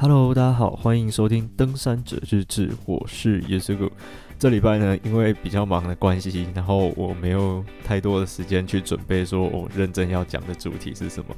[0.00, 3.90] Hello，大家好，欢迎收听《登山者日志》，我是叶师傅。
[4.38, 11.34] 这礼拜呢，因为比较忙的关系，然后我没有太多的时间去准备，说我认真要讲的主题是什么。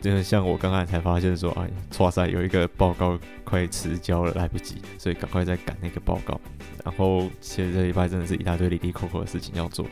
[0.00, 1.70] 就是像我刚刚才发现说，哎，
[2.00, 6.40] 哇塞，有一个报告快迟交了，来不及，所以赶快再赶那个报告。
[6.84, 9.86] 然后其实这礼拜真的是一大堆哩哩抠抠的事情要做。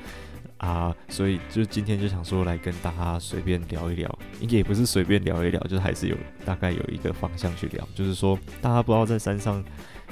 [0.58, 9.64] 啊，所以就今天就想说来跟大家随便聊一聊，应该也不是随便聊一聊，就是还是有大概有一个方向去聊，就是说大家不知道在山上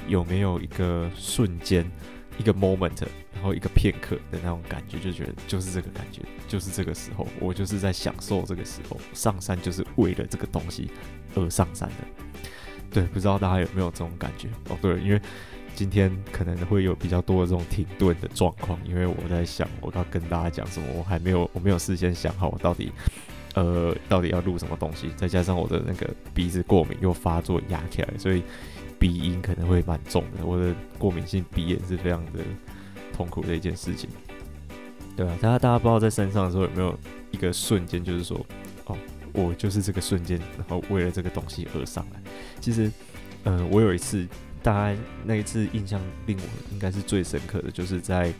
[0.07, 1.85] 有没有一个瞬间，
[2.37, 10.89] 一个 moment，然后一个片刻的那种感觉，就觉得就是这个感觉，就是这个时候，我就是在享受这个时候，上山就是为了这个东西
[11.35, 11.95] 而上山的。
[12.89, 14.47] 对，不知道大家有没有这种感觉？
[14.69, 15.21] 哦，对，因为。
[15.77, 22.91] 今天可能会有比较多的这种停顿的状况，因为我在想我要跟大家讲什么，我还没有我没有事先想好我到底
[23.53, 28.41] 呃到底要录什么东西，再加上我的那个鼻子过敏又发作压起来，所以
[28.97, 30.43] 鼻音可能会蛮重的。
[30.43, 32.39] 我的过敏性鼻炎是非常的
[33.13, 34.09] 痛苦的一件事情，
[35.15, 36.97] 对啊，大家大家不知道在山上的时候有没有
[37.29, 38.43] 一个瞬间，就是说
[38.85, 38.97] 哦，
[39.31, 42.19] 我就是这个瞬间，然后为了这个东西而上来。
[42.59, 42.91] 其实，
[43.43, 44.27] 呃，我有一次。
[44.67, 48.33] 大概那一次印象令我应该是最深刻的，就是在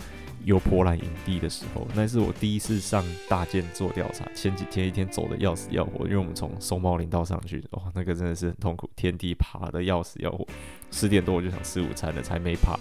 [0.44, 4.25] 有波兰营地的时候，那是我第一次上大剑做调查。
[4.36, 10.45] 前几天一天走的要死要活，因为我们从松茂林道上去，哇，那个真的是很痛苦，天梯爬的要死要活。
[10.92, 12.78] 十点多我就想吃午餐了，才没爬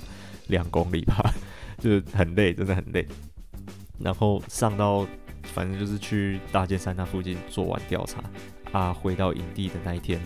[0.48, 1.32] 两公里吧，
[1.78, 3.06] 就是很累，真的很累。
[4.00, 5.06] 然后上到
[5.44, 8.20] 反正就是去大剑山那附近做完调查
[8.72, 10.20] 啊，回到营地的那一天。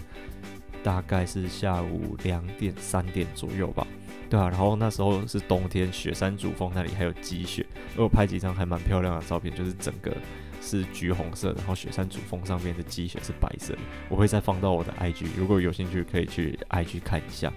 [0.83, 3.87] 大概是下午两点三点左右吧，
[4.29, 10.15] 对啊，然后那时候是冬天，雪山主峰那里还有积雪，我拍几张还蛮漂亮的照片，就是整个
[10.63, 17.53] 是橘红色，然后雪山主峰上面的积雪是白色的，我会再放到我的 IG，如果有兴趣可以去 IG 看一下，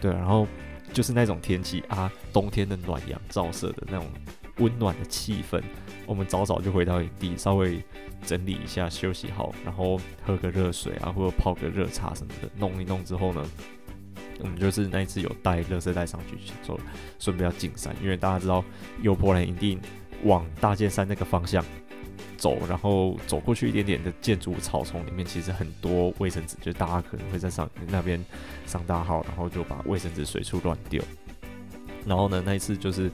[0.00, 0.46] 对啊，然后
[0.92, 4.06] 就是那种天气啊，冬天的暖阳照射的那种
[4.58, 5.62] 温暖的气氛。
[6.06, 7.82] 我们早早就回到营地，稍微
[8.24, 13.44] 整理一下，休息好，然后喝个热水啊，或者泡个热茶什么的，弄一弄之后呢，
[14.38, 16.78] 我们就是那一次有带垃圾袋上去，说
[17.18, 18.64] 顺便要进山，因为大家知道
[19.02, 19.76] 优波兰营地
[20.22, 21.64] 往大剑山那个方向
[22.36, 28.24] 走，然后走过去一点点的建筑草丛里面，其实很多卫生纸，就大家可能会在上那边
[28.64, 31.02] 上大号，然后就把卫生纸随处乱丢，
[32.06, 33.10] 然后呢，那一次就是。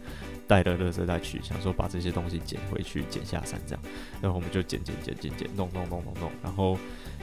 [0.52, 3.82] 带了垃圾袋去，想说把这些东西捡回去，捡下山这样，
[4.20, 6.76] 然后我们就捡捡捡捡捡，弄弄弄弄弄，然后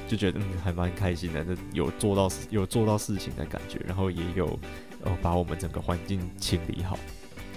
[0.07, 4.59] 就觉得嗯还蛮开心的，有做到有做到事情的感觉，然后也有
[5.03, 6.97] 呃把我们整个环境清理好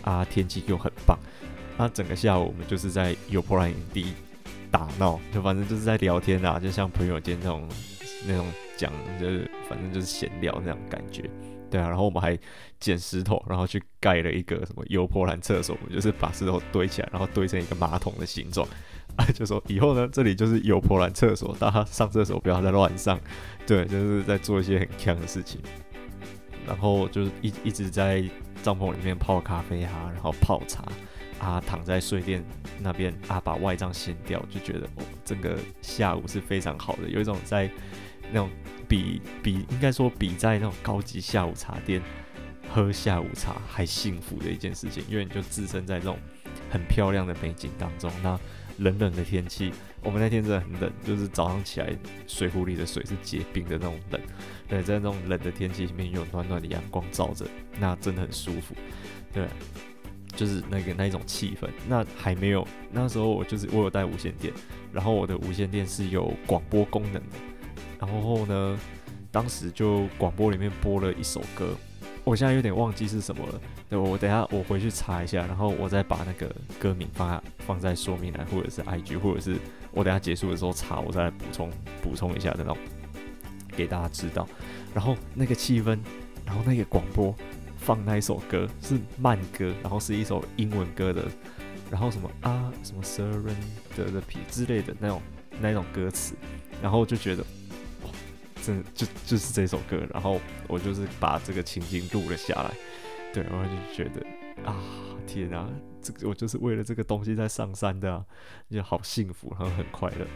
[0.03, 1.19] 啊，天气又很棒，
[1.79, 4.13] 啊整个下午我们就是在有破烂营地
[4.71, 7.67] 打闹，就反正就是在聊天啊，就像朋友间那种
[8.29, 8.47] 那种
[8.77, 11.31] 讲，就是反正就是闲聊那种感觉。
[11.73, 12.39] 对啊，然后我们还
[12.79, 18.69] 捡石头，然后去盖了一个什么油泼兰厕所，我们就是把石头堆起来，然后堆成一个马桶的形状，
[19.17, 23.19] 啊，就说以后呢，这里就是油泼兰厕所，大家上厕所不要再乱上，
[23.67, 25.59] 对，就是在做一些很锵的事情，
[26.67, 28.23] 然后就是一一直在
[28.63, 30.85] 帐篷里面泡咖啡啊，然后泡茶
[31.41, 32.45] 啊，躺在睡垫
[32.81, 37.71] 那边啊，把外帐掀掉，就觉得哦，整个下午是非常好的，有一种在
[38.33, 38.51] 那种。
[38.89, 42.03] 比比应该说比在那种高级下午茶店
[42.69, 46.19] 喝下午茶还幸福的一件事情，因为你就置身在这种
[46.69, 48.13] 很漂亮的美景当中。
[48.23, 48.39] 那
[48.79, 49.73] 冷冷的天气，
[50.03, 54.21] 我们那天真的很冷，就是早上起来水壶里的水是结冰的那种冷。
[54.69, 57.47] 对，在那种冷的天气里面有暖暖的阳光照着，
[57.79, 58.75] 那真的很舒服。
[59.33, 59.47] 对，
[60.37, 61.67] 就是那个那一种气氛。
[61.89, 64.53] 那还没有那时候我就是我有带无线电，
[64.93, 67.37] 然后我的无线电是有广播功能的。
[68.03, 68.77] 然后呢，
[69.31, 71.73] 当时就广播里面播了一首歌，
[72.25, 73.61] 我现在有点忘记是什么了。
[73.89, 79.57] 对，我等下我回去查一下，然后我再把那个歌名放在放在说明栏，或者是 IG，或者是
[79.93, 81.71] 我等下结束的时候查，我再来补充
[82.03, 82.79] 补充一下的那种，
[83.77, 84.49] 给大家知道。
[84.93, 85.97] 然后那个气氛，
[86.45, 87.33] 然后那个广播
[87.77, 91.25] 放那一首歌是慢歌，然后是一首英文歌的，
[91.89, 95.23] 然后什么啊什么 Surrender the Peace 之类的那种
[95.61, 96.35] 那种歌词，
[96.83, 97.45] 然后就觉得。
[98.63, 102.73] 真就就是这首歌，然后我就是把这个情景录了下来，
[103.35, 104.25] 对，然后就觉得
[104.65, 104.77] 啊，
[105.27, 105.69] 天啊，
[106.01, 108.25] 这个我就是为了这个东西在上山的啊，
[108.71, 110.27] 就好幸福，然后很快乐。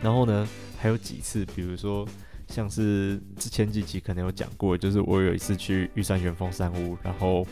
[0.00, 0.48] 然后呢，
[0.78, 2.06] 还有几次，比如说
[2.48, 7.46] 像是之前几集可能有讲过，就是我有一次去玉山元峰山屋，然后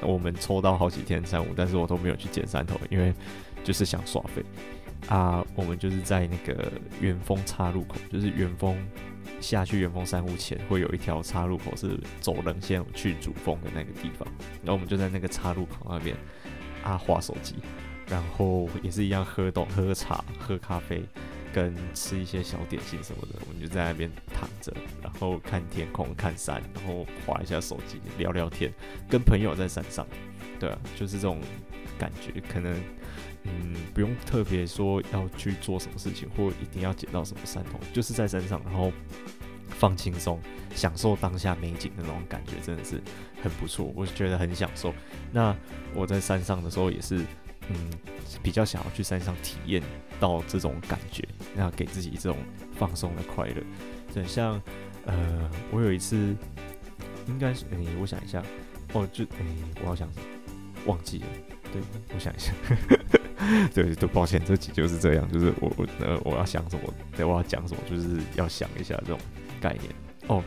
[0.00, 3.14] 我们抽到好几天山屋，但是我都没有去捡山头，因为
[3.62, 4.44] 就是想耍废。
[5.08, 6.70] 啊，我们就是在那个
[7.00, 8.76] 元丰岔路口，就是元丰
[9.40, 14.26] 下去元丰山屋前，会有一条岔路口是走棱线去主峰的那个地方。
[14.62, 16.16] 然后我们就在那个岔路口那边
[16.82, 17.56] 啊划手机，
[18.08, 21.02] 然后也是一样喝东喝茶喝咖啡，
[21.52, 23.38] 跟吃一些小点心什么的。
[23.48, 24.72] 我们就在那边躺着，
[25.02, 28.72] 然后看天空看山，然后划一下手机聊聊天，
[29.08, 30.06] 跟朋友在山上。
[30.60, 31.40] 对啊，就是这种
[31.98, 32.74] 感觉，可能。
[33.94, 38.92] 不用特别说要去做什么事情，或一定要捡到什么山头，就是在山上，然后
[39.68, 40.40] 放轻松，
[40.74, 43.00] 享受当下美景的那种感觉，真的是
[43.42, 43.92] 很不错。
[43.94, 44.94] 我觉得很享受。
[45.30, 45.54] 那
[45.94, 47.18] 我在山上的时候也是，
[47.68, 47.90] 嗯，
[48.42, 49.82] 比较想要去山上体验
[50.18, 52.38] 到这种感觉，那给自己这种
[52.74, 53.56] 放松的快乐。
[54.14, 54.60] 就像，
[55.06, 56.34] 呃，我有一次，
[57.26, 58.42] 应该是，诶，我想一下，
[58.92, 59.46] 哦，就，诶，
[59.82, 60.08] 我好像
[60.86, 61.26] 忘记了，
[61.72, 61.82] 对，
[62.14, 62.52] 我想一下。
[63.74, 69.18] 对，都抱歉，这集就是这样，就是我我呃我要想什么，对，我要讲什么，就是要想一下这种
[69.60, 69.84] 概念
[70.28, 70.42] 哦。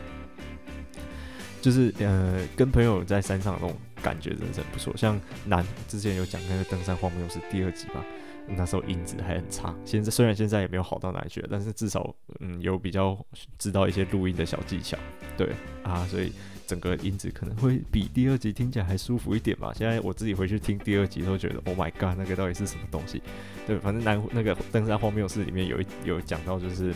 [1.60, 4.96] 就是呃，跟朋友在山上的那种感觉真的是很不错。
[4.96, 8.04] 像南之前有讲那个登山荒谬是第二集吧，
[8.46, 9.74] 那时候音质还很差。
[9.84, 13.18] 现在虽然现在也没有好到哪里去，但是至少嗯有比较
[13.58, 14.96] 知道一些录音的小技巧。
[15.36, 15.52] 对
[15.82, 16.32] 啊，所以。
[16.66, 19.72] 整个音质可能会比第二集听起来还舒服一点吧。
[19.74, 23.22] 现在我自己回去听第二集都觉得，Oh my god，那个到底是什么东西？
[23.66, 26.92] 对，反正南湖那个登山荒谬室里面有一有讲到，就是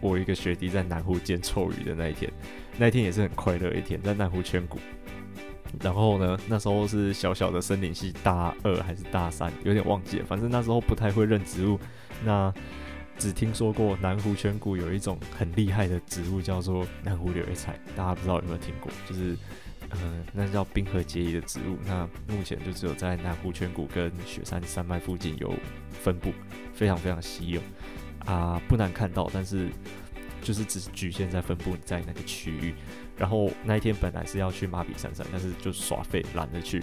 [0.00, 2.32] 我一个学弟在南湖捡臭鱼的那一天，
[2.78, 4.78] 那一天也是很快乐一天，在南湖圈谷。
[5.80, 10.24] 然后呢，那时候是小小的森林系大二还是大三，有点忘记了。
[10.26, 11.78] 反正那时候不太会认植物。
[12.24, 12.52] 那
[13.22, 18.90] 只听说过南湖圈谷有一种很厉害的植物叫做南湖柳叶菜，大家不知道有没有听过？
[19.08, 19.36] 就是，
[19.90, 21.78] 呃，那叫冰河结义的植物。
[21.86, 25.54] 那目前就只有在南湖圈谷跟雪山山脉附近有
[25.92, 26.32] 分布，
[26.74, 27.60] 非常非常稀有
[28.26, 29.68] 啊，不难看到，但是
[30.42, 32.74] 就是只局限在分布在那个区域。
[33.16, 36.82] 然后那一天本来是要去马比山上，但是就耍废懒得去。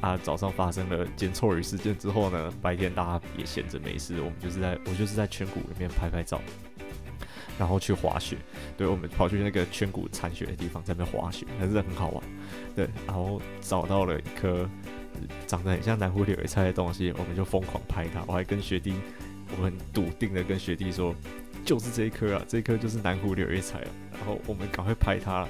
[0.00, 6.40] 啊，早上发生了捡臭鱼事件之后呢，白天大家也闲着没事，我们就是在我就是在圈谷里面拍拍照，
[7.58, 8.36] 然后去滑雪。
[8.76, 12.22] 对，我们跑去那个圈谷残雪的地方，在那边滑雪，还是很好玩。
[12.76, 14.68] 对，然后找到了一颗
[15.46, 18.22] 长得很像南湖柳叶菜的东西，我们就疯狂拍它。
[18.26, 18.94] 我还跟学弟，
[19.56, 21.14] 我们笃定的跟学弟说，
[21.64, 23.88] 就是这一颗啊，这一颗就是南湖柳叶菜啊。
[24.18, 25.48] 然后我们赶快拍它。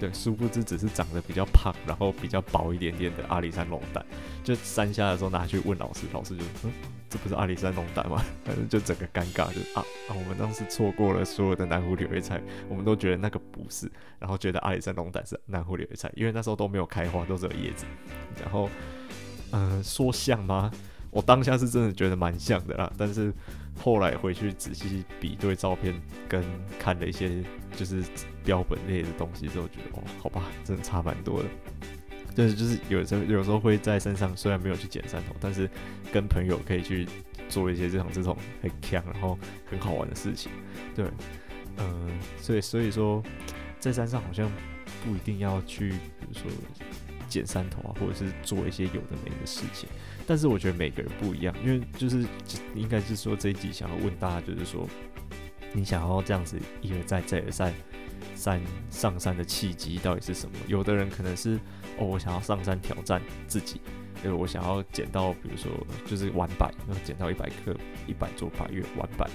[0.00, 4.04] 对，殊不知只是长得比较胖，然后比较薄一点点的阿里山龙胆。
[4.42, 6.72] 就山下的时候拿去问老师，老师就说：“嗯，
[7.10, 17.84] 这不是阿里山龙胆吗？” 反正就整个尴尬，就啊啊，我们当时错过了所有的南湖柳叶菜，我们都觉得那个不是，然后觉得阿里山龙胆是南湖柳叶菜，因为那时候都没有开花，都是有叶子。
[18.40, 18.70] 然后，
[19.52, 20.70] 嗯、说像吗？
[21.10, 23.32] 我当下是真的觉得蛮像的啦，但是。
[23.82, 25.98] 后来回去仔细比对照片，
[26.28, 26.44] 跟
[26.78, 27.42] 看了一些
[27.74, 28.02] 就是
[28.44, 31.48] 标本类的东西之后，觉得哦，好吧，真的差蛮多的。
[32.34, 35.68] 就是就是有时候有时候会在山上，虽然没有去捡山头，但是
[36.12, 37.06] 跟朋友可以去
[37.48, 39.36] 做一些这种这种很强然后
[39.68, 40.50] 很好玩的事情。
[40.94, 41.04] 对，
[41.78, 42.08] 嗯、
[42.40, 43.22] 所以所以说
[43.80, 44.50] 在山上好像
[45.04, 46.50] 不一定要去，比如说
[47.28, 49.88] 捡山头啊，或者是做一些有的没的事情。
[50.26, 52.24] 但是我觉得每个人不一样，因为就是
[52.76, 54.88] 应该是说这一集想要问大家，就是说
[55.72, 57.74] 你想要这样子一而再再而三
[58.40, 60.56] 山上山的契机到底是什么？
[60.66, 61.56] 有的人可能是
[61.98, 63.80] 哦，我想要上山挑战自己，
[64.24, 65.70] 因为我想要捡到，比如说
[66.06, 69.28] 就是完百，然后捡到一百克一百座百岳完百，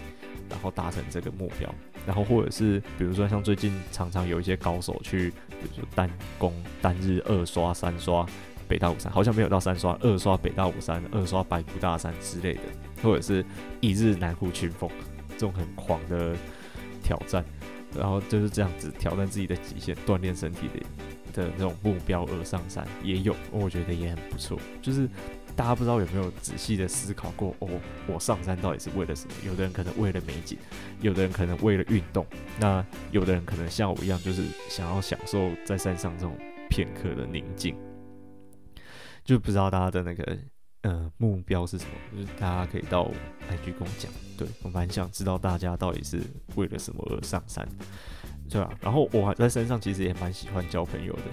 [0.50, 1.72] 然后达成这个目标。
[2.08, 6.10] 然后或者是比如说像最近常常有一些高手去，比如说单
[6.40, 8.26] 攻单日二刷三刷。
[8.68, 12.62] 北大武山好像没有到三刷，二刷北大武山，二刷白骨大山之类的，
[13.04, 13.46] 或者是
[13.80, 14.90] 一日南湖群峰
[15.34, 16.36] 这种很狂的
[17.04, 17.46] 挑战，
[17.98, 24.60] 然后就是这样子挑战自己的极限，锻炼身体的的那种目标而上山也有，我觉得也很不错。
[24.82, 25.10] 就是
[25.56, 27.70] 大家不知道有没有仔细的思考过，哦，
[28.08, 29.34] 我上山到底是为了什么？
[29.46, 30.58] 有的人可能为了美景，
[31.02, 32.25] 有的人可能为了运动，
[32.60, 36.38] 那有的人可能像我一样，就是想要享受在山上这种
[36.70, 37.75] 片刻的宁静。
[39.24, 40.38] 就不知道大家的那个
[40.86, 43.06] 呃目标是什么，就是大家可以到
[43.50, 46.22] IG 跟我讲，对，我蛮想知道大家到底是
[46.56, 47.68] 为了什么而上山，
[48.48, 48.72] 对吧？
[48.82, 51.24] 然后我还在山上其实也蛮喜欢交朋友的，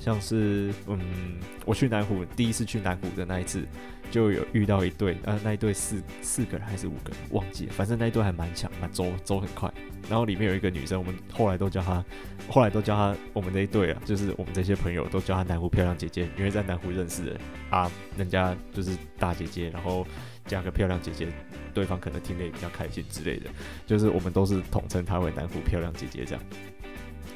[0.00, 3.64] 像是嗯，我去南湖第一次去南湖的那一次，
[4.10, 9.72] 就有遇到一对，呃，那一对四四个人还是五个人忘记了，反正那一对还蛮强，蛮走走很快。
[10.08, 12.04] 然后里面有一个女生，我们后来都叫她，
[12.48, 20.06] 后来都叫她我们这一队啊，就是我们这些朋友都叫她南湖漂亮姐姐，因为在南湖认识的啊，人家就是大姐姐，然后
[20.46, 21.26] 加个漂亮姐姐，
[21.74, 23.50] 对方可能听得也比较开心之类的。
[23.84, 26.42] 就是我们都是统称她为南湖漂亮姐姐这样。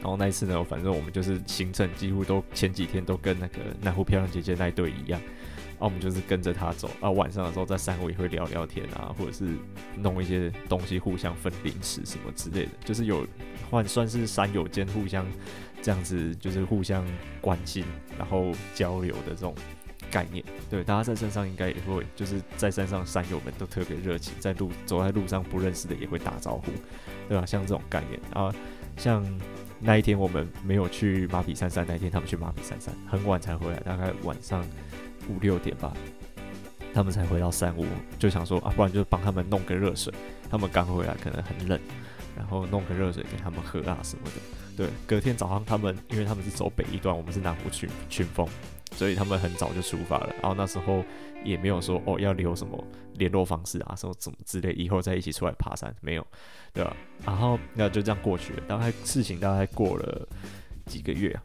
[0.01, 5.21] 然后那一次呢，反正我们就是行程几乎都前几天都跟那个南湖漂亮姐姐那一队一样。
[5.81, 9.57] 啊我们就是跟着他走，啊，晚上的时候在山尾会聊聊天啊，或者是
[9.97, 13.27] 弄一些东西，互相分零食什么之类的，就是有
[13.71, 15.27] 换算是山友间互相
[15.81, 17.05] 这样子，就是互相
[17.41, 17.83] 关心，
[18.19, 19.55] 然后交流的这种
[20.11, 20.45] 概念。
[20.69, 26.71] 对，大家在山上应该也会，就是在山上山友们都特别热情，在路走在路上不认识的也会打招呼，
[27.27, 27.47] 对吧？
[27.47, 28.55] 像这种概念啊，
[28.99, 29.25] 像
[29.79, 34.63] 那一天我们没有去马比山山，那一天他们去马比山山，很晚才回来，大概晚上。
[35.29, 35.93] 五六点吧，
[36.93, 37.85] 他们才回到山屋，
[38.19, 40.13] 就想说啊，不然就帮他们弄个热水。
[40.51, 41.79] 他们刚回来，可能很冷，
[42.37, 44.33] 然后弄个热水给他们喝啊什么的。
[44.77, 48.49] 对，隔天早上他们，因为他们是走北一段，我们是南湖群群峰，
[48.93, 50.35] 所以他们很早就出发了。
[50.41, 51.05] 然后那时候
[51.45, 52.83] 也没有说哦要留什么
[53.15, 56.27] 联络方式啊，什么什么之类，以后再一起出来爬山没有，
[56.73, 56.97] 对吧？
[57.25, 58.63] 然后那就这样过去了。
[58.67, 60.29] 大概事情大概过了
[60.87, 61.43] 几个月啊。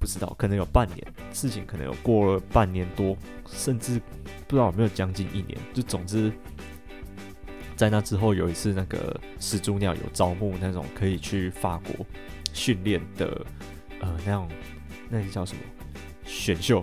[0.00, 3.14] 不知道，可能有半年，事情可能有过了半年多，
[3.52, 4.00] 甚至
[4.48, 5.58] 不知道有没有将近一年。
[5.74, 6.32] 就总之，
[7.76, 11.94] 在那之后有一次，那个始祖鸟有招募那种可以去法国
[12.54, 13.44] 训练的，
[14.00, 14.48] 呃，那种
[15.10, 15.62] 那个叫什么
[16.24, 16.82] 选秀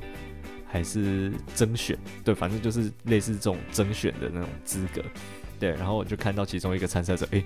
[0.68, 1.98] 还是甄选？
[2.24, 5.02] 对，反正就是类似这种甄选的那种资格。
[5.60, 7.44] 对，然后我就看到其中一个参赛者，诶，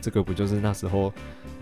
[0.00, 1.12] 这个不就是那时候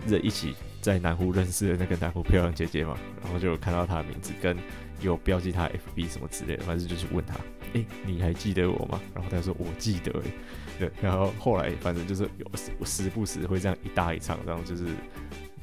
[0.07, 0.55] 人一起。
[0.81, 4.57] 在南湖认识的那个南湖漂亮姐姐嘛，然后就看到她的名字，跟
[5.01, 7.35] 有标记她 FB 什么之类的，反正就去问她，
[7.73, 8.99] 哎、你还记得我吗？
[9.13, 10.11] 然后她说我记得，
[10.79, 14.85] 对，然后后来反正就是有时不时会这样一搭一唱，然后就是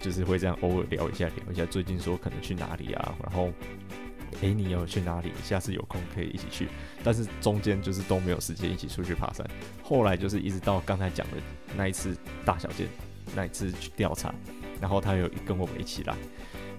[0.00, 3.50] 就是会这样偶尔聊一下聊一下，最近说可能去哪里啊，然后
[4.34, 5.32] 哎、欸，你要去哪里？
[5.42, 6.68] 下次有空可以一起去，
[7.02, 9.46] 但是中间就是都没有时间一起出去爬山。
[9.82, 11.38] 后来就是一直到刚才讲的
[11.74, 12.86] 那一次大小件，
[13.34, 14.34] 那一次去调查。
[14.80, 16.14] 然后他有跟我们一起来，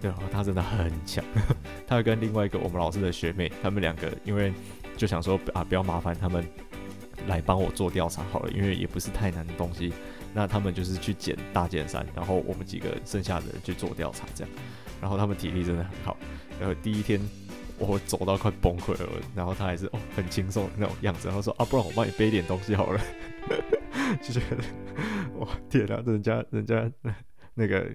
[0.02, 1.24] 对，然后他真的很强，
[1.88, 4.54] 他跟另外一个我们老师的学妹，他们两个因为
[4.96, 6.46] 就想说啊，不要麻烦他们
[7.28, 9.94] 来帮我做调查好了，因为也不是太难的东西。
[10.34, 14.54] 那他们就是去捡大剑山，然后我们几个剩下的人去做调查，这样。
[15.02, 16.16] 然后他们体力真的很好，
[16.60, 17.20] 然后第一天
[17.80, 23.02] 我走到快崩溃了，然后他还是哦很轻松那种样子，然后说啊，不然我帮你背点东西好了，
[24.22, 24.58] 就觉得
[25.40, 26.92] 哇天啊，人家人家。
[27.58, 27.90] 那个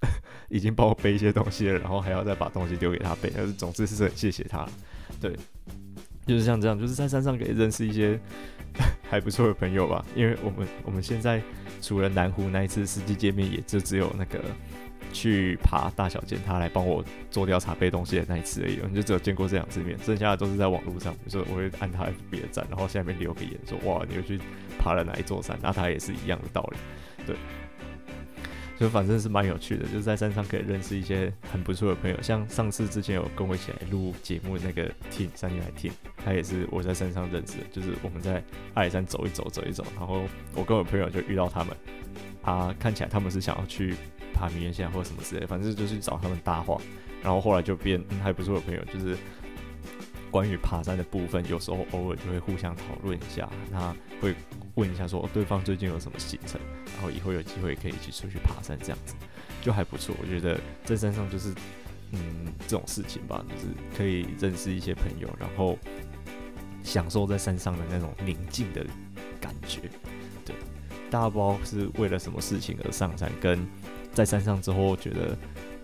[0.48, 4.66] 已经帮我背一些东西了，然后还要再把东西丢给他背，但是总之是很谢谢他。
[5.20, 5.36] 对，
[6.26, 8.18] 就是像这样，就是在山上可以认识一些
[9.08, 10.04] 还不错的朋友吧。
[10.16, 11.40] 因为我们我们现在
[11.80, 14.42] 除了南湖那一次实际见面，也就只有那个
[15.12, 18.78] 去爬大小剑，他来帮我做调查背东西的那一次而已。
[18.80, 24.40] 我们就只有见过这两次面，剩下的都是在网络上，比如说我会按他 FB 的赞，然后下面留个言说哇，你又去
[24.78, 25.56] 爬了哪一座山？
[25.62, 26.78] 那他也是一样的道理，
[27.26, 27.36] 对。
[28.82, 32.20] 就反正是蛮有趣的，就是在山上可以认识一些很不错的朋友。
[32.20, 37.64] 像上次之前有跟我一起来录节目那个听山女孩听，他也是我在山上认识的。
[37.70, 38.42] 就是我们在
[38.74, 41.76] 阿里山走一走，走一走，然后我跟我朋友就遇到他们。
[42.42, 43.94] 啊，看起来他们是想要去
[44.34, 46.76] 爬明月线或者什么之类的，反正就是找他们搭话。
[47.22, 49.16] 然后后来就变、还不错的朋友，就是
[50.32, 53.48] 关于爬山的部分，有时候偶尔就会互相讨论一下。
[53.70, 54.34] 那会。
[54.76, 56.58] 问一下说，对方最近有什么行程，
[56.94, 59.14] 然后以后有机会可以一起出去爬山，这样子
[59.60, 60.16] 就还不错。
[60.18, 61.52] 我觉得在山上就是，
[62.12, 65.78] 嗯，这种事情吧，就是可以认识一些朋友，然后
[66.82, 68.82] 享受在山上的那种宁静的
[69.38, 69.82] 感觉。
[70.42, 70.56] 对，
[71.10, 73.68] 大家不知道是为了什么事情而上山，跟
[74.14, 75.36] 在山上之后觉得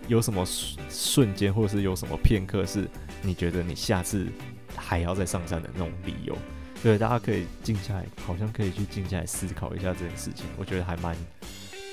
[0.07, 0.43] 有什么
[0.89, 2.89] 瞬间，或者是有什么片刻，是
[3.21, 4.27] 你觉得你下次
[4.75, 6.37] 还要再上山的那种理由。
[6.81, 11.13] 对，大家可以静下来，好像可以去静下来思考一下这件事情，我觉得还蛮，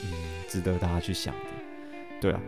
[0.05, 0.13] 嗯，
[0.49, 1.41] 值得大家去想的。
[2.21, 2.41] 对啊，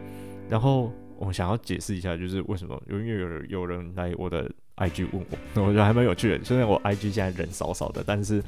[0.48, 6.44] 然后我想要解释一下，就是为什么，因为有有人来我的 IG 问我，我觉得还蛮有趣的。
[6.44, 8.40] 虽然我 IG 现在人少少的，但是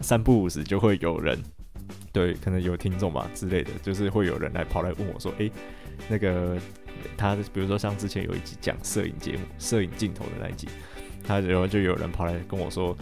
[0.00, 1.36] 三不五时就会有人，
[2.12, 5.50] 对，可能有听众吧之类的，就是会有人来跑来问我说，诶，
[6.08, 6.56] 那个
[7.16, 10.68] 他，比如说像之前有一集讲摄影节目、摄影镜头的那一集，
[11.26, 12.96] 他然后就有人跑来跟我说。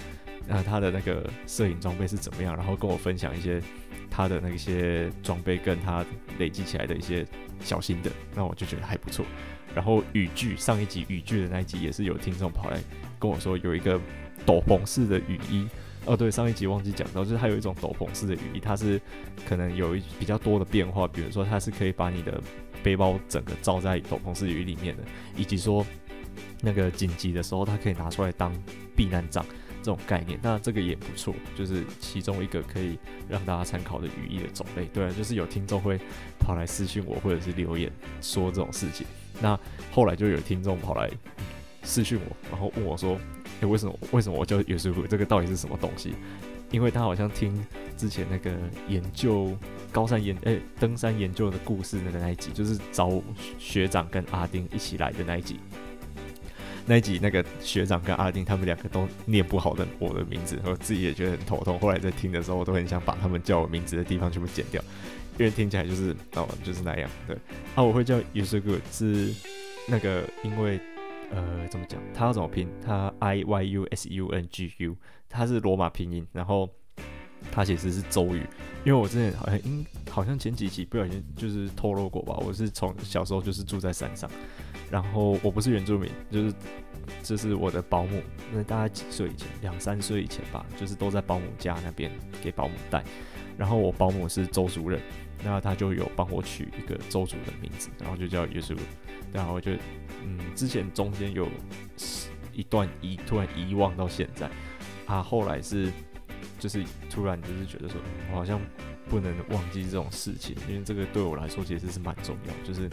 [0.48, 2.56] 那他的那个摄影装备是怎么样？
[2.56, 3.62] 然后跟我分享一些
[4.10, 6.04] 他的那些装备跟他
[6.40, 7.24] 累积起来的一些
[7.60, 9.24] 小心得，那我就觉得还不错。
[9.76, 12.80] 然后雨具，上一集雨具的那一集也是有听众跑来
[13.16, 14.00] 跟我说，有一个
[14.44, 15.68] 斗篷式的雨衣。
[16.04, 19.00] 哦，对，上一集忘记讲到，就是它有一种斗篷式的雨衣，它是
[19.46, 22.42] 可能有一比较多的变化，比如说它是可以把你的
[22.82, 25.02] 背包整个罩在斗篷式雨衣里面的，
[25.36, 25.86] 以及说
[26.60, 28.52] 那个紧急的时候它可以拿出来当
[28.96, 29.44] 避难杖。
[29.82, 30.38] 这种概念。
[30.42, 34.84] 那这个也不错，就是其中一个可以让大家参考的语义的种类。
[34.92, 35.98] 对，就是有听众会
[36.38, 39.06] 跑来私讯我，或者是留言说这种事情。
[39.40, 39.58] 那
[39.90, 41.10] 后来就有听众跑来
[41.82, 43.18] 私讯我，然后问我说
[43.62, 44.92] ：“诶，为什么为什么我叫优叔？
[45.06, 46.12] 这个到底是什么东西？”
[46.70, 47.64] 因为他好像听
[47.96, 48.50] 之前那个
[48.88, 49.56] 研究
[49.92, 53.10] 高山研诶、登山研究的故事那个那一集，就是找
[53.58, 55.58] 学长跟阿丁一起来的那一集。
[56.86, 61.78] 那一集那个学长跟阿丁他们两个都念不好的我的名字，我自己也觉得很头痛。
[61.78, 64.82] 后来在听的时候，我都很想把他们叫我名字的地方全部剪掉，
[65.38, 67.08] 因为听起来就是哦就是那样。
[67.28, 67.36] 对
[67.74, 69.32] 啊，我会叫 Yusugu 是
[69.86, 70.80] 那个因为
[71.30, 72.00] 呃怎么讲？
[72.12, 72.68] 他要怎么拼？
[72.84, 74.96] 他 I Y U S U N G U。
[75.32, 76.68] 它是罗马拼音，然后
[77.52, 78.44] 它其实是周语。
[78.84, 84.28] 因为我之前好像，应好像前几期不小心就是透露过吧，我是从小时候就是住在山上，
[84.90, 86.54] 然后我不是原住民，就是
[87.22, 88.20] 这是我的保姆。
[88.52, 89.46] 那大概几岁以前？
[89.60, 92.10] 两三岁以前吧，就是都在保姆家那边
[92.42, 93.04] 给保姆带。
[93.56, 95.00] 然后我保姆是周族人，
[95.44, 98.76] 那他就有帮我取一个周族的名字，然后就叫耶稣。
[99.32, 99.70] 然后就
[100.24, 101.48] 嗯，之前中间有
[102.52, 104.50] 一段遗突然遗忘到现在。
[105.06, 105.90] 他后来是，
[106.58, 108.00] 就是突然就是觉得说，
[108.30, 108.60] 我好像
[109.08, 112.54] 不能忘记这种事情，因为这个对我来说其实是蛮重要。
[112.64, 112.88] 就是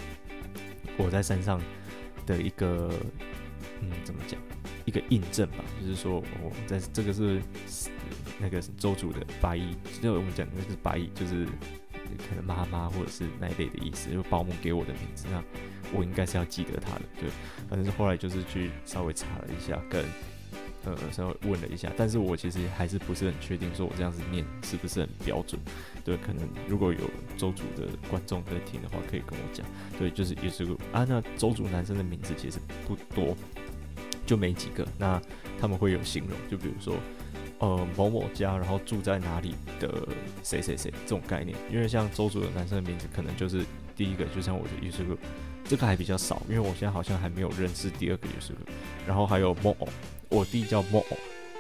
[0.98, 1.62] 我在山上
[2.26, 2.92] 的一个，
[3.82, 4.40] 嗯，怎么讲，
[4.86, 5.64] 一个印证吧。
[5.80, 7.40] 就是说，我在这个是
[8.40, 11.46] 那个周主的八一，就我们讲的那个八一，就是
[12.18, 15.44] 可能妈妈或者是那一类的意思，就保姆给我的名字，那
[15.94, 17.02] 我应该是要记得他的。
[17.20, 17.30] 对，
[17.70, 20.04] 反正是后来就是去稍微查了一下，跟。
[20.86, 25.60] 呃，稍微问了一下，但是我其实还是不是很确定，说我这样子念是不是很标准？
[26.06, 27.00] 对，可能如果有
[27.36, 29.66] 周主的观众在听的话，可以跟我讲。
[30.00, 33.36] 对，就是也是个啊，那周主男生的名字其实不多，
[34.26, 34.88] 就没几个。
[34.98, 35.22] 那
[35.60, 36.96] 他们会有形容，就比如说
[37.60, 40.08] 呃某某家，然后住在哪里的
[40.42, 41.58] 谁谁谁这种概念。
[41.70, 45.18] 因为像周主的男生的名字，可能就是第一个，就像我的也是个，
[45.70, 48.54] 这个还比较少，因为我现在好像还没有认识第二个也是，
[49.06, 49.76] 然后还有某。
[50.30, 51.18] 我弟叫莫偶，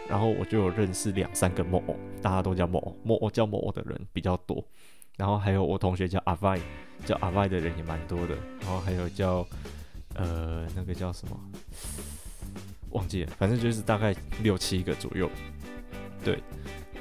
[0.09, 4.61] 然后我就有认识两三个莫偶，大家都叫莫偶，莫偶叫莫偶的人比较多。
[5.15, 6.59] 然后还有我同学叫阿外，
[7.05, 8.35] 叫阿外的人也蛮多的。
[8.59, 9.47] 然后还有叫
[10.15, 11.39] 呃那个叫什么，
[12.89, 15.29] 忘记了，反正就是大概六七个左右。
[16.21, 16.43] 对，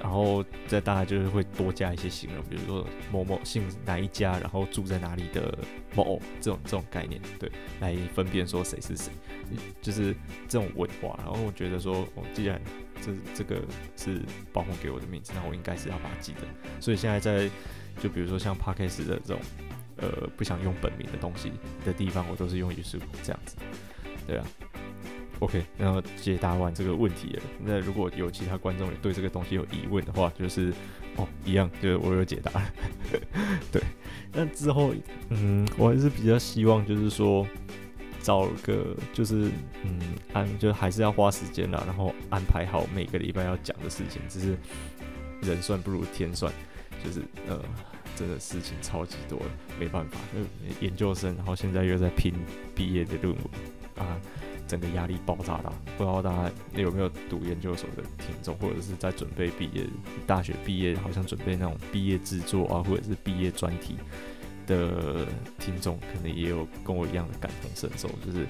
[0.07, 5.59] 然后再大概就是会多加一些形容，比如说某某姓哪一家，然后住在哪里的
[5.97, 9.11] 某这种这种概念，对，来分辨说谁是谁。
[9.83, 10.14] 就是
[10.47, 12.62] 这种文化，然后我觉得说，哦，既然
[13.03, 13.61] 这这个
[13.97, 16.42] 是保姆给我的名字，那我应该是要把它记得。
[16.81, 17.51] 所以现在在
[18.01, 19.40] 就比如说像 Podcast 的这种
[19.97, 21.51] 呃不想用本名的东西
[21.85, 23.57] 的地方，我都是用 Yusuf 这样子。
[24.25, 24.47] 对啊
[25.40, 27.42] ，OK，然后解答完这个问题了。
[27.61, 30.72] 那如果有其他观众也对这个东西有疑问的话，就是
[31.16, 32.51] 哦一样，就是我有解答。
[33.72, 33.83] 对，
[34.33, 34.94] 那之后
[35.31, 37.46] 嗯，我还是比较希望就是说。
[38.22, 39.49] 找个就是
[39.85, 40.01] 嗯，
[40.33, 44.20] 安就还是要花时间啦，然后安排好每个礼拜要讲的事情。
[44.29, 44.57] 只是
[45.42, 46.53] 人算不如天算，
[47.05, 47.62] 就是呃，
[48.16, 49.40] 真的事情超级多，
[49.79, 50.18] 没办法。
[50.35, 52.35] 就研究生，然后现在又在拼
[52.75, 54.20] 毕业的论文啊，
[54.66, 55.72] 整个压力爆炸大。
[55.96, 59.85] 不知道大家有没有读研究所的听众，或者是在准备毕业，
[60.26, 63.96] 大学毕业好像准备那种毕业制作啊，或者是毕业专题。
[64.66, 65.24] 的
[65.61, 68.42] 听众可能也有跟我一样的感同身受，就是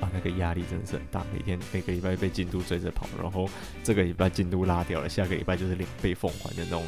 [0.00, 3.46] 啊，那个压力真的是很大，每天每个礼拜被进度追着跑，然后
[3.84, 6.82] 这个礼拜进度拉掉了，下个礼拜就是两倍奉还的那种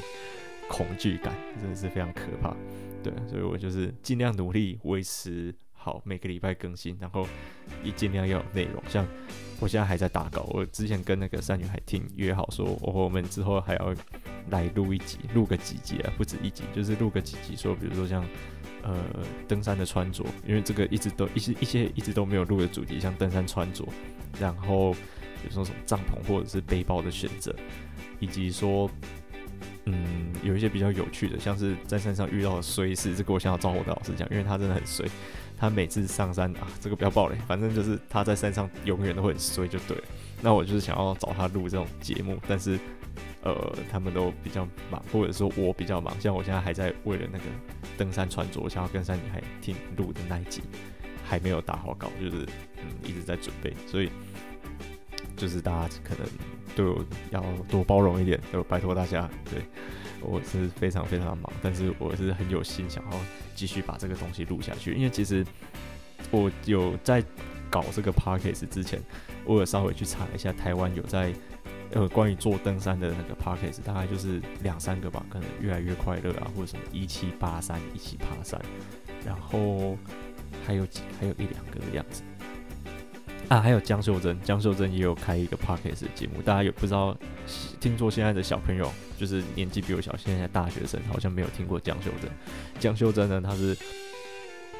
[0.70, 2.56] 恐惧感，真的是非常可怕。
[3.02, 7.26] 对，所以我就是尽量努力维持好每个礼拜更新，然后
[7.82, 8.82] 也尽量要有内容。
[8.88, 9.06] 像
[9.60, 13.94] 我现在还在打稿，我之前跟那个三女孩听约好说，我们之后还要。
[14.50, 16.12] 来录一集，录个几集啊？
[16.18, 17.56] 不止一集，就是录个几集。
[17.56, 18.22] 说，比如说像，
[18.82, 19.02] 呃，
[19.48, 23.82] 登山的穿着，因为这个一直都一些一些一直都没有录的主题，像登山穿着，
[24.38, 27.56] 然后比如说什么帐篷或者是背包的选择，
[28.20, 28.90] 以及说，
[29.86, 35.08] 嗯，有一些比较有趣的，像是在山上遇到的衰事，这个我想要找我的老师讲，因为他真的很衰，
[35.68, 40.02] 他每次上山啊，这个不要爆雷，反正就是他在山上永远都会很衰，就对了。
[40.40, 42.78] 那我就是想要找他录这种节目，但是。
[43.42, 46.18] 呃，他们都比较忙，或者说我比较忙。
[46.18, 47.44] 像我现在还在为了那个
[47.98, 50.62] 登山穿着，想要跟山女孩听录的那一集，
[51.22, 52.38] 还没有打好稿，就是
[52.78, 53.74] 嗯一直在准备。
[53.86, 54.10] 所以
[55.36, 56.26] 就是大家可能
[56.74, 59.28] 对我要多包容一点，就拜托大家。
[59.50, 59.60] 对，
[60.22, 63.20] 我是非常非常的忙，但是我是很有心想要
[63.54, 64.94] 继续把这个东西录下去。
[64.94, 65.46] 因为其实
[66.30, 67.22] 我有在
[67.70, 69.00] 搞这个 p a r k a s t 之前，
[69.44, 71.32] 我有稍微去查一下台湾有在。
[71.90, 78.60] 呃，关于做登山的那个 p a r k a s t 大概就是两三个吧，可能越来越快乐啊，或者什么一七八三一起爬山，
[79.24, 79.96] 然后
[80.66, 82.22] 还有几还有一两个的样子
[83.48, 87.16] 啊，还有江秀珍，江秀珍也有开一个 podcast 的节目，大家有不知道？
[87.80, 92.30] 听说现在的小朋友就是年纪比我小，现在大学生好像没有听过江秀珍。
[92.80, 93.76] 江秀珍呢，她是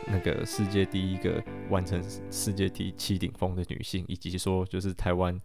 [0.07, 5.38] 那个世界第一个完成世界第七顶峰的女性，以及说就是台湾。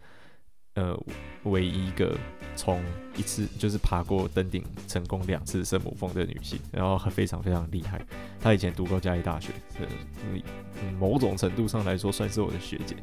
[0.79, 0.97] 呃，
[1.43, 2.17] 唯一一个
[2.55, 2.81] 从
[3.17, 7.99] 一次就是爬过登顶成功两次圣母峰的女性，然后非常非常厉害。
[8.39, 12.95] 她以前读过嘉义大学，嗯，某种程度上来说算是我的学姐。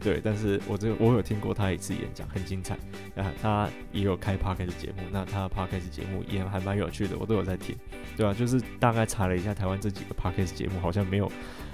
[0.00, 2.74] 对，但是我这我有听过她一次演讲，很精彩。
[3.14, 7.76] 啊，她也有开 podcast 节目，那她的 podcast 节目也还蛮有趣的，我都有在听。
[8.16, 11.30] 对啊，就是大概查了一下台湾这几个 podcast 节目，好像没有。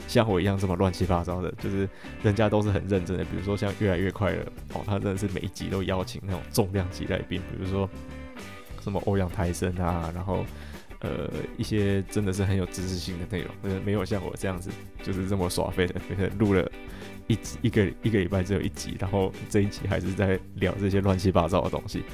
[0.06, 1.88] 像我一样这么乱七八糟的，就是
[2.22, 3.24] 人家都是很认真的。
[3.24, 4.42] 比如说像越来越快乐
[4.74, 7.88] 哦，他真的是每一集都邀请那种重量级来宾，比如说
[8.80, 10.44] 什么欧阳台生啊，然后
[11.00, 14.70] 呃一些真的是很有知识性的内容，没有像我这样子
[15.02, 16.70] 就是这么耍废的，就是录了
[17.26, 22.04] 一集一个一个礼拜只有一集，然后这一集还是在聊这些乱七八糟的东西。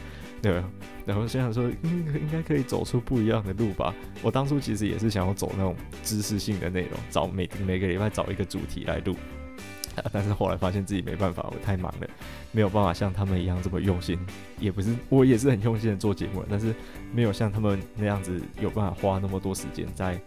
[0.42, 0.62] 对，
[1.04, 3.94] 然后想想说，应应该可以走出不一样的路吧。
[4.22, 9.14] 我当初其实也是想要走那种知识性的内容，找每每个礼拜找一个主题来录，
[10.12, 12.08] 但是后来发现自己没办法，我太忙了，
[12.52, 14.18] 没有办法像他们一样这么用心。
[14.58, 16.74] 也不是，我也是很用心的做节目，但是
[17.12, 20.18] 没有像他们那样子有办法花那么多时间在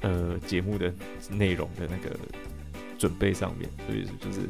[0.00, 0.90] 呃节目的
[1.30, 2.16] 内容的那个
[2.96, 4.48] 准备上面，所以就是。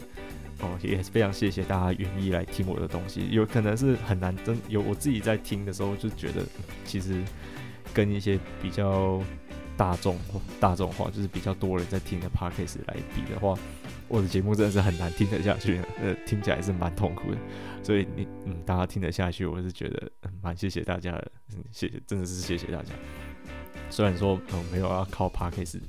[0.62, 3.28] 哦，也是非常谢谢大家愿意来听我的东西。
[3.30, 6.42] 有可能是很难真有我自己在听的时候就觉得，
[6.84, 7.20] 其实
[7.92, 9.20] 跟一些比较
[9.76, 10.16] 大众
[10.60, 13.58] 大众化，就是比较多人在听的 podcast 来比的话，
[14.06, 15.80] 我的节目真的是很难听得下去。
[16.00, 17.38] 呃，听起来是蛮痛苦的。
[17.82, 20.08] 所以你嗯，大家听得下去，我是觉得
[20.40, 21.32] 蛮谢谢大家的。
[21.72, 22.92] 谢谢，真的是谢谢大家。
[23.90, 25.80] 虽然说嗯，没有要靠 podcast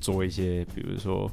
[0.00, 1.30] 做一些，比如说。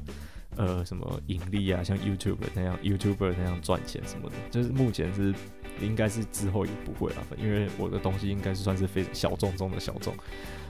[0.58, 5.34] 呃，什么盈利啊，像 YouTube 那样，YouTuber 那样赚钱什么的，就是目前是
[5.82, 10.16] 应该是之后也不会了，因为我的东西应该是算是非常小众中的小众，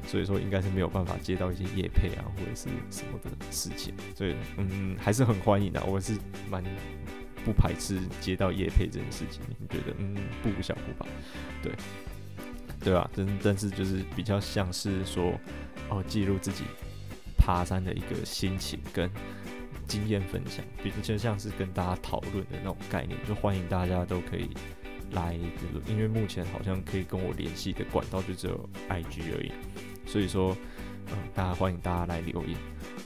[0.07, 6.17] 所以说应该是没有办法接到一些业配啊或者是什么的事情，所以嗯，还是很欢迎的，我是
[6.49, 6.63] 蛮
[7.43, 11.05] 不排斥接到叶配这件事情，你觉得嗯，不无小补吧？
[11.61, 11.71] 对，
[12.83, 13.07] 对吧？
[13.15, 15.39] 但但是就是比较像是说
[15.89, 16.63] 哦，记录自己
[17.37, 19.07] 爬山的一个心情跟。
[19.87, 24.49] 经验分享，比如就像是跟大家讨论的那种概念，就欢迎大家都可以
[25.11, 29.51] 来，比如因为目前好像可以跟我联系的管道就只有 IG 而已，
[30.05, 30.55] 所以说，
[31.11, 32.57] 嗯，大家欢迎大家来留言。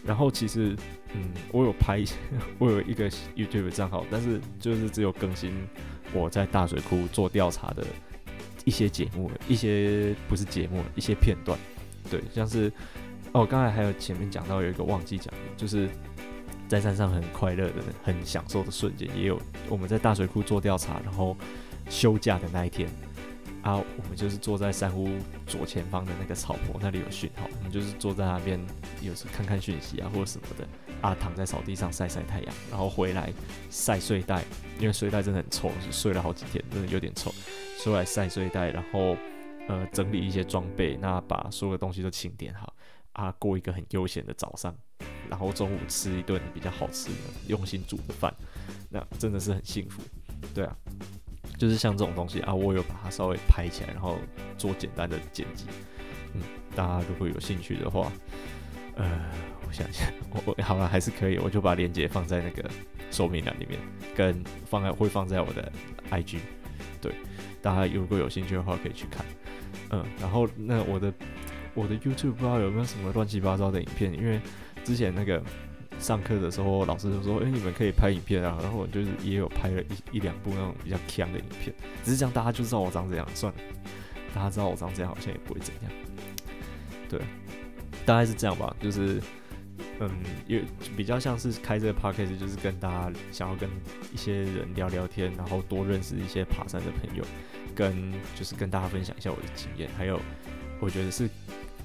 [0.05, 0.75] 然后其实，
[1.13, 2.03] 嗯，我有拍，
[2.57, 5.53] 我有一个 YouTube 账号，但是就是只有更新
[6.13, 7.85] 我在大水库做调查的
[8.63, 11.59] 一些节目，一些不是节目，一些片段，
[12.09, 12.71] 对，像是
[13.33, 15.89] 哦，刚才还有前面讲到有一个忘记讲，就是。
[16.69, 21.35] 在山上很快乐的、很享受的瞬间，也有我们在大水库做调查，然后
[21.89, 22.87] 休假的那一天
[23.63, 25.09] 啊，我们就是坐在山屋
[25.47, 28.63] 左前方的那个草坡，那里有讯号，我们就是坐在那边，
[29.01, 30.67] 有时看看讯息啊或者什么的
[31.01, 33.33] 啊，躺在草地上晒晒太阳，然后回来
[33.71, 34.43] 晒睡袋，
[34.79, 37.33] 因为睡袋真的很臭，睡了好几天，真的有点臭，
[37.79, 39.17] 出来晒睡袋，然后
[39.67, 42.75] 呃整理一些装备，那把所有的东西都清点好
[43.13, 44.75] 啊，过一个很悠闲的早上。
[45.29, 47.15] 然后中午吃一顿比较好吃的、
[47.47, 48.33] 用心煮的饭，
[48.89, 50.01] 那真的是很幸福。
[50.55, 50.75] 对啊，
[51.57, 54.17] 就是像这种东西啊，我有把它稍微拍起来，然后
[54.57, 55.65] 做简单的剪辑。
[56.33, 56.41] 嗯，
[56.75, 58.11] 大家如果有兴趣的话，
[58.95, 59.29] 呃，
[59.67, 62.69] 我想想，我我好了还是可以，我就把链接放在那个
[63.11, 63.79] 说明栏里面，
[64.15, 65.71] 跟放在会放在我的
[66.09, 66.39] IG。
[67.01, 67.13] 对，
[67.61, 69.25] 大家如果有兴趣的话，可以去看。
[69.91, 71.13] 嗯，然后那我的
[71.73, 74.39] 我的 YouTube 不知道有没有什么乱七八糟的影片，因为。
[74.89, 75.39] 之前那个
[75.99, 81.71] 上课的时候，老师就说：“哎、你们可以拍影片啊。”然后我就是也有拍了一一两部那种比较强的影片，
[82.03, 83.27] 只是这样大家就知道我长怎样。
[83.35, 83.59] 算了，
[84.33, 85.91] 大家知道我长这样，好像也不会怎样。
[87.07, 87.21] 对，
[88.03, 88.75] 大概是这样吧。
[88.81, 89.21] 就是，
[89.99, 90.09] 嗯，
[90.47, 90.63] 也
[90.97, 93.69] 比较像是开这个 podcast，就是跟大家想要跟
[94.11, 97.23] 一些人聊聊天，然后多认识一些爬山的朋友，
[97.75, 99.87] 跟就是跟大家分享一下我的经验。
[99.95, 100.19] 还有，
[100.79, 101.29] 我觉得是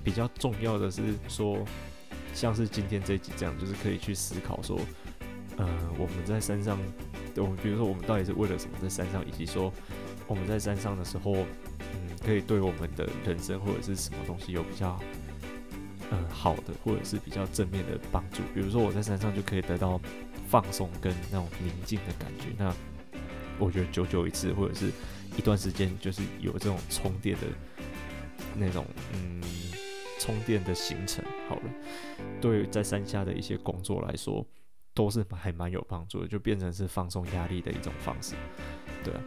[0.03, 1.59] 比较重要的是说。
[2.35, 4.79] 像是今天这一集这样，就是可以去思考说，
[5.57, 5.66] 呃，
[5.97, 6.79] 我们在山上，
[7.37, 9.73] 我们比如说我们到底是为了什么在山上，以及说
[10.27, 15.01] 我们在山上的时候，嗯，可以对我们的人生或者是什么东西有比较，
[16.11, 18.42] 呃，好的或者是比较正面的帮助。
[18.53, 20.01] 比如说我在山上就可以得到
[20.49, 22.47] 放松跟那种宁静的感觉。
[22.59, 22.75] 那
[23.59, 24.90] 我觉得久久一次或者是
[25.37, 27.47] 一段时间就是有这种充电的
[28.57, 29.40] 那种嗯
[30.18, 31.70] 充电的行程，好了，
[32.40, 34.46] 对在山下的一些工作来说，
[34.94, 38.35] 都是还蛮有帮助的，就变成是放松压力的一种方式，
[39.02, 39.20] 对啊。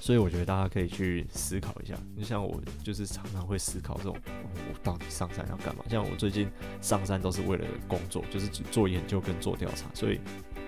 [0.00, 5.84] 所以我觉得大家可以去思考一下，就像我就是常常会思考这种，我到底上山要干嘛？
[5.88, 6.50] 像我最近
[6.80, 10.18] 上山都是为了工作，就是只做研究跟做调查，所以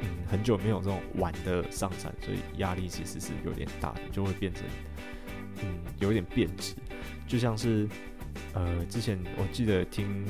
[0.03, 4.63] 嗯，很久没有这种玩的上山，所以压力其实是有点大的，就会变成
[5.65, 6.77] 嗯有点变质。
[7.27, 7.89] 就像是
[8.53, 10.25] 呃之前我记得听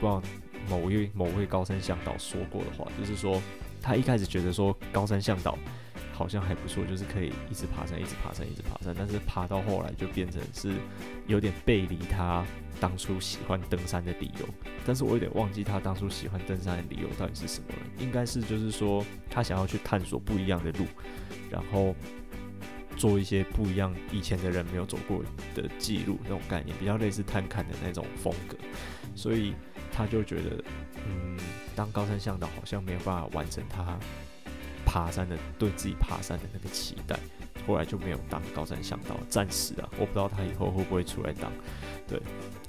[0.00, 0.22] 不知道
[0.68, 3.40] 某位某位高山向导说过的话，就是说
[3.82, 5.56] 他一开始觉得说高山向导。
[6.12, 8.92] 好像还不错，就是可以一直爬山，一直爬山，一直爬山。
[8.98, 10.72] 但是爬到后来就变成是
[11.28, 12.44] 有点背离他
[12.80, 14.48] 当初喜欢登山的理由。
[14.84, 17.78] 但是我有点忘记他当初喜欢登山的理由到底是什么了。
[18.00, 20.86] 应该是就是说他想要去探索不一样的路，
[21.48, 21.94] 然后
[22.96, 25.22] 做一些不一样以前的人没有走过
[25.54, 28.56] 的记录那种概念，比较类似探勘的那种风格。
[29.14, 29.54] 所以
[29.98, 30.64] 他就觉得，
[31.04, 31.36] 嗯，
[31.74, 33.98] 当高山向导好像没有办法完成他。
[34.86, 37.14] 爬山的对自己爬山的那个期待，
[37.66, 41.52] 后来就没有当高山向导，暂时啊，我不知道他以后会不会出来当。
[42.06, 42.18] 对，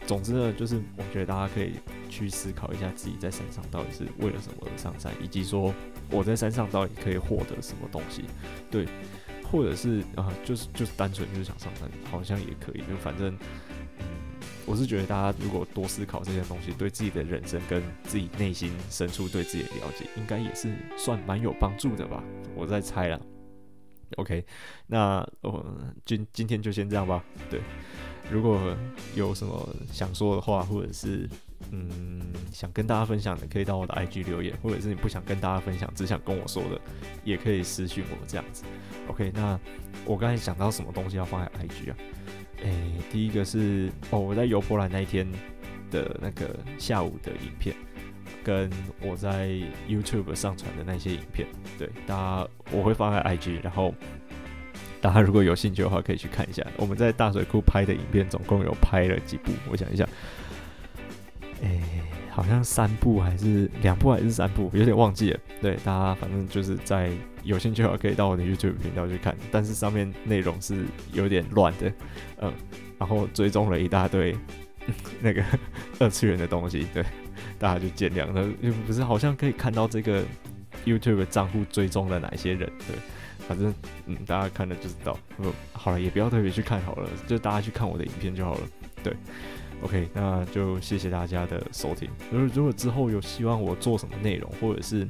[0.05, 1.75] 总之呢，就是我觉得大家可以
[2.09, 5.73] 去思考一下自己在山上到底是为了什么而上山，以及说
[6.11, 8.25] 我在山上到底可以获得什么东西。
[8.69, 8.85] 对，
[9.49, 13.33] 或者是啊，就是就是单纯就是想上山，好像也可以，就反正。
[14.69, 22.23] 我是觉得大家如果多思考这些东西，对自己的人生跟自己内心深处对自己的了解，应该也是算蛮有帮助的吧。
[22.55, 23.19] 我在猜啦。
[24.17, 24.45] OK，
[24.85, 25.65] 那我
[26.05, 27.23] 今今天就先这样吧。
[27.49, 27.59] 对，
[28.29, 28.75] 如果
[29.15, 31.27] 有什么想说的话，或者是
[31.71, 32.21] 嗯
[32.53, 36.79] 想跟大家分享的，可以到我的 IG 留言，或者是你不想跟大家分享，只想跟我说的，
[37.23, 38.63] 也可以私讯我这样子。
[39.07, 39.59] OK，那
[40.05, 41.97] 我刚才想到什么东西要放在 IG 啊？
[42.63, 42.73] 诶、
[43.11, 45.25] 第一个是哦，我在游波兰那一天
[45.89, 47.75] 的那个下午的影片，
[48.43, 48.69] 跟
[49.01, 49.49] 我在
[49.87, 53.93] YouTube 上传的那些影片，对，大家我会放在 IG，然后
[54.99, 56.61] 大家如果有兴趣的话，可以去看一下。
[56.75, 60.07] 我们在大水库拍的影片，总共有拍了几部，我想一下，
[61.61, 61.81] 诶、
[62.29, 65.39] 好像三部还是两部还是三部，有点忘记了。
[65.61, 67.09] 对，大家反正就是在。
[67.43, 71.91] 有兴趣的话，可以到我的 YouTube 频道去看，但是上面内容是有点乱的，
[72.41, 72.53] 嗯，
[72.97, 74.35] 然后追踪了一大堆
[75.21, 75.43] 那个
[75.99, 77.03] 二次元的东西，对，
[77.57, 78.47] 大家就见谅了。
[78.61, 80.23] 又不是好像可以看到这个
[80.85, 82.95] YouTube 账户追踪了哪些人，对，
[83.47, 83.73] 反正
[84.05, 85.17] 嗯，大家看了就知道。
[85.37, 88.61] 嗯，好了，也不要特别去看好了，就大家去看我的影片就好了。
[89.01, 89.13] 对
[89.81, 92.09] ，OK，那就谢谢大家的收听。
[92.31, 95.07] 如果如果之后有希望我做什么内容，或者是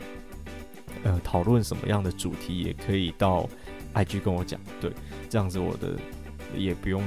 [1.03, 3.47] 呃，讨论什么样的主题也可以到
[3.93, 4.91] IG 跟我讲，对，
[5.29, 5.97] 这样子我的
[6.55, 7.01] 也不用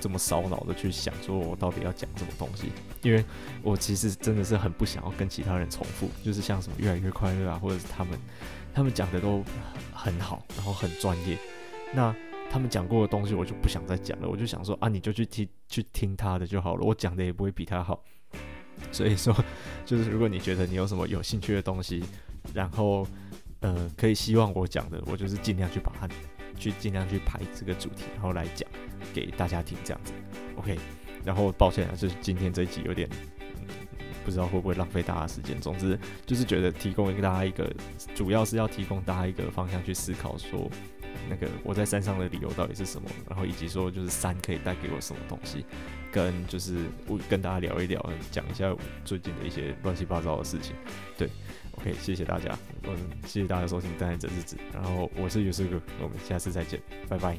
[0.00, 2.70] 这么烧脑的去想说我到底要讲什么东西，
[3.02, 3.24] 因为
[3.62, 8.18] 我其实真的是很不想要跟其他人重复，就是像什么越来越快乐啊，或者是他们
[8.74, 9.42] 他们讲的都
[9.92, 11.36] 很好，然后很专业，
[11.94, 12.14] 那
[12.50, 18.02] 他们讲过的东西我就不想再讲了，我就想说啊，你就去听去听他的就好了，我讲的也不会比他好，
[18.92, 19.34] 所以说
[19.86, 22.04] 就是如果你觉得你有什么有兴趣的东西，
[22.54, 23.06] 然后。
[23.60, 26.08] 呃，可以希望我讲的，我就是尽量去把它，
[26.56, 28.68] 去尽量去排这个主题，然后来讲
[29.12, 30.12] 给大家听这样子
[30.56, 30.78] ，OK。
[31.22, 33.06] 然后抱歉啊，就是今天这一集有点，
[33.38, 33.66] 嗯，
[34.24, 35.60] 不知道会不会浪费大家时间。
[35.60, 37.70] 总之就是觉得提供一个大家一个，
[38.14, 40.70] 主要是要提供大家一个方向去思考，说
[41.28, 45.66] 那个我在山上的理由到底是什么，然后以及说就是山可以带给我什么东西，
[46.10, 50.74] 跟就是我跟大家聊一聊，讲一下最近的一些乱七八糟的事情，
[51.18, 51.28] 对。
[51.80, 57.36] OK，谢谢大家，嗯，谢谢大家收听《蛋仔整日子》，然后我是尤斯哥，我们下次再见，拜拜。